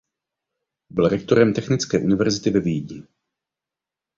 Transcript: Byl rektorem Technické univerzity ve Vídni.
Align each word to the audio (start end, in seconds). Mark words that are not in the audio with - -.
Byl 0.89 1.07
rektorem 1.09 1.53
Technické 1.53 1.99
univerzity 1.99 2.49
ve 2.49 2.59
Vídni. 2.59 3.03